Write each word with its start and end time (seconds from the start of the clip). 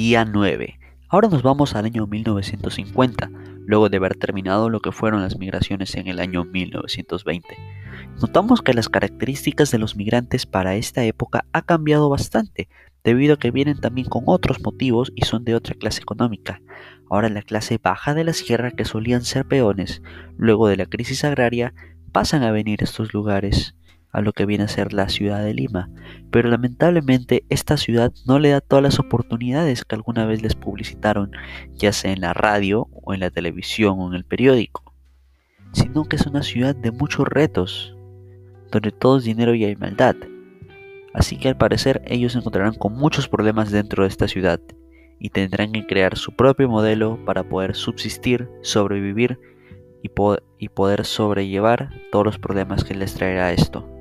Día 0.00 0.24
9. 0.24 0.80
Ahora 1.10 1.28
nos 1.28 1.42
vamos 1.42 1.74
al 1.74 1.84
año 1.84 2.06
1950, 2.06 3.30
luego 3.66 3.90
de 3.90 3.98
haber 3.98 4.16
terminado 4.16 4.70
lo 4.70 4.80
que 4.80 4.92
fueron 4.92 5.20
las 5.20 5.36
migraciones 5.36 5.94
en 5.94 6.08
el 6.08 6.20
año 6.20 6.44
1920. 6.46 7.46
Notamos 8.18 8.62
que 8.62 8.72
las 8.72 8.88
características 8.88 9.70
de 9.70 9.76
los 9.76 9.96
migrantes 9.96 10.46
para 10.46 10.74
esta 10.76 11.04
época 11.04 11.44
ha 11.52 11.60
cambiado 11.60 12.08
bastante, 12.08 12.70
debido 13.04 13.34
a 13.34 13.38
que 13.38 13.50
vienen 13.50 13.78
también 13.78 14.08
con 14.08 14.22
otros 14.24 14.62
motivos 14.62 15.12
y 15.14 15.26
son 15.26 15.44
de 15.44 15.54
otra 15.54 15.74
clase 15.74 16.00
económica. 16.00 16.62
Ahora 17.10 17.28
la 17.28 17.42
clase 17.42 17.76
baja 17.76 18.14
de 18.14 18.24
la 18.24 18.32
sierra 18.32 18.70
que 18.70 18.86
solían 18.86 19.22
ser 19.22 19.44
peones, 19.44 20.00
luego 20.38 20.66
de 20.68 20.78
la 20.78 20.86
crisis 20.86 21.24
agraria, 21.24 21.74
pasan 22.10 22.42
a 22.42 22.52
venir 22.52 22.80
a 22.80 22.84
estos 22.84 23.12
lugares 23.12 23.74
a 24.12 24.20
lo 24.20 24.32
que 24.32 24.46
viene 24.46 24.64
a 24.64 24.68
ser 24.68 24.92
la 24.92 25.08
ciudad 25.08 25.42
de 25.44 25.54
Lima, 25.54 25.88
pero 26.30 26.48
lamentablemente 26.48 27.44
esta 27.48 27.76
ciudad 27.76 28.12
no 28.26 28.38
le 28.38 28.50
da 28.50 28.60
todas 28.60 28.82
las 28.82 28.98
oportunidades 28.98 29.84
que 29.84 29.94
alguna 29.94 30.26
vez 30.26 30.42
les 30.42 30.54
publicitaron, 30.54 31.32
ya 31.74 31.92
sea 31.92 32.12
en 32.12 32.20
la 32.20 32.34
radio 32.34 32.88
o 32.92 33.14
en 33.14 33.20
la 33.20 33.30
televisión 33.30 33.96
o 34.00 34.08
en 34.08 34.14
el 34.14 34.24
periódico, 34.24 34.94
sino 35.72 36.04
que 36.04 36.16
es 36.16 36.26
una 36.26 36.42
ciudad 36.42 36.74
de 36.74 36.90
muchos 36.90 37.26
retos, 37.28 37.96
donde 38.70 38.90
todo 38.92 39.18
es 39.18 39.24
dinero 39.24 39.54
y 39.54 39.64
hay 39.64 39.76
maldad. 39.76 40.16
Así 41.12 41.36
que 41.36 41.48
al 41.48 41.56
parecer 41.56 42.02
ellos 42.06 42.32
se 42.32 42.38
encontrarán 42.38 42.74
con 42.74 42.94
muchos 42.94 43.28
problemas 43.28 43.70
dentro 43.70 44.04
de 44.04 44.08
esta 44.08 44.28
ciudad 44.28 44.60
y 45.18 45.30
tendrán 45.30 45.72
que 45.72 45.86
crear 45.86 46.16
su 46.16 46.32
propio 46.32 46.68
modelo 46.68 47.18
para 47.24 47.42
poder 47.44 47.74
subsistir, 47.74 48.48
sobrevivir 48.62 49.38
y, 50.02 50.10
y 50.58 50.68
poder 50.68 51.04
sobrellevar 51.04 51.90
todos 52.10 52.24
los 52.24 52.38
problemas 52.38 52.84
que 52.84 52.94
les 52.94 53.14
traerá 53.14 53.52
esto. 53.52 53.99